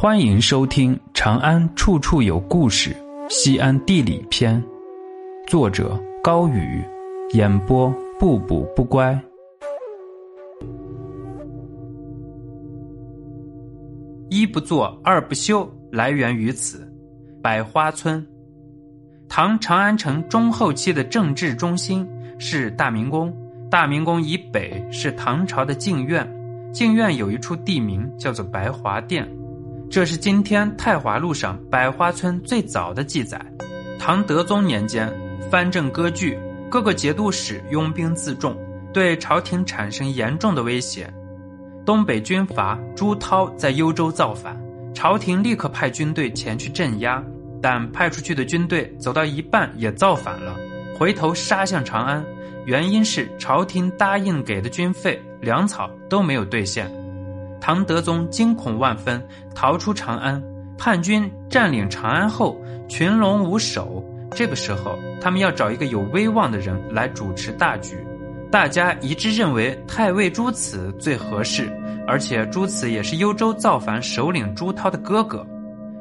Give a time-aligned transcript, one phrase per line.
[0.00, 2.90] 欢迎收听《长安处处有故事·
[3.28, 4.62] 西安地理篇》，
[5.48, 6.80] 作者高宇，
[7.32, 9.20] 演播不补不乖。
[14.28, 16.88] 一不做二不休，来源于此。
[17.42, 18.24] 百花村，
[19.28, 22.08] 唐长安城中后期的政治中心
[22.38, 23.36] 是大明宫。
[23.68, 26.24] 大明宫以北是唐朝的静院，
[26.72, 29.28] 静院有一处地名叫做白华殿。
[29.90, 33.40] 这是今天太华路上百花村最早的记载。
[33.98, 35.10] 唐德宗年间，
[35.50, 36.38] 藩镇割据，
[36.70, 38.54] 各个节度使拥兵自重，
[38.92, 41.10] 对朝廷产生严重的威胁。
[41.86, 44.54] 东北军阀朱涛在幽州造反，
[44.94, 47.22] 朝廷立刻派军队前去镇压，
[47.62, 50.54] 但派出去的军队走到一半也造反了，
[50.98, 52.22] 回头杀向长安。
[52.66, 56.90] 原因是朝廷答应给的军费、粮草都没有兑现。
[57.60, 59.22] 唐德宗惊恐万分，
[59.54, 60.42] 逃出长安。
[60.76, 62.56] 叛军占领长安后，
[62.88, 64.04] 群龙无首。
[64.30, 67.96] 这个时候，他们要找一个有威望的人来主持大局。
[68.50, 71.70] 大家一致认为太尉朱慈最合适，
[72.06, 75.44] 而且朱慈也是幽州造反首领朱涛的哥哥，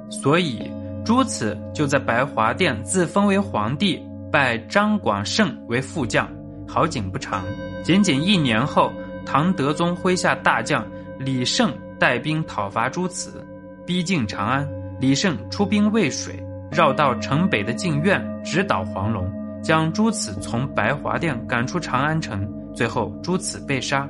[0.09, 0.71] 所以
[1.03, 4.01] 朱慈就在白华殿自封为皇帝，
[4.31, 6.29] 拜张广胜为副将。
[6.67, 7.43] 好景不长，
[7.83, 8.91] 仅仅一年后，
[9.25, 10.85] 唐德宗麾下大将。
[11.19, 13.45] 李胜带兵讨伐朱慈，
[13.85, 14.67] 逼近长安。
[14.99, 22.47] 李胜出兵渭水，绕道城北的静院，直捣黄龙，将朱慈从白华殿赶出长安城。
[22.73, 24.09] 最后，朱慈被杀，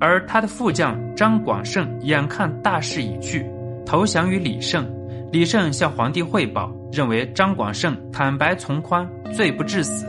[0.00, 3.44] 而他的副将张广胜眼看大势已去，
[3.84, 4.84] 投降于李胜。
[5.32, 10.06] 李胜向皇帝汇报，认为张广胜坦白从宽，罪不至死，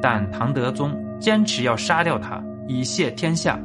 [0.00, 3.58] 但唐德宗坚持要杀掉他，以谢天下。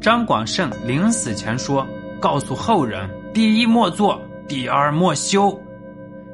[0.00, 1.86] 张广胜临死前说
[2.20, 5.58] ：“告诉后人，第一莫做，第二莫修。”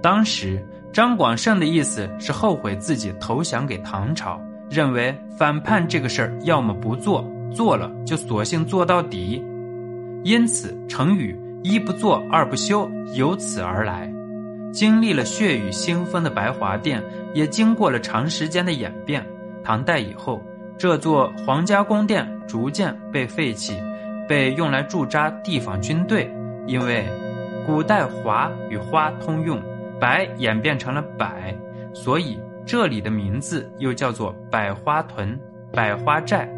[0.03, 4.39] 当时张广胜的意思是后悔自己投降给唐朝，
[4.69, 9.43] 认为反叛这个事儿要么不做，做了就索性做到底。
[10.25, 14.13] 因此成语“一不做，二不休”由此而来。
[14.73, 19.25] 经历了血雨腥风的白华殿，也经过了长时间的演变。
[19.65, 20.43] 唐代以后。
[20.79, 23.77] 这座皇家宫殿逐渐被废弃，
[24.29, 26.31] 被用来驻扎地方军队。
[26.67, 27.05] 因为
[27.67, 29.61] 古代“华”与“花”通用
[30.01, 31.55] ，“白”演变成了“百”，
[31.93, 35.39] 所以这里的名字又叫做百花屯、
[35.73, 36.49] 百花寨。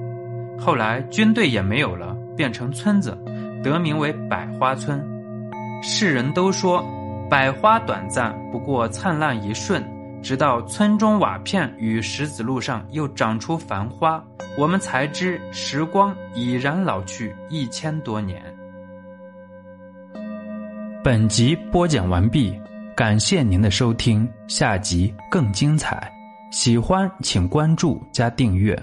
[0.58, 3.16] 后来军队也没有了，变成村子，
[3.62, 5.02] 得名为百花村。
[5.82, 6.84] 世人都说，
[7.30, 9.82] 百花短暂，不过灿烂一瞬。
[10.24, 14.24] 直到村中瓦片与石子路上又长出繁花，
[14.56, 18.42] 我们才知时光已然老去一千多年。
[21.04, 22.58] 本集播讲完毕，
[22.96, 26.10] 感谢您的收听，下集更精彩。
[26.50, 28.74] 喜欢请关注加订阅。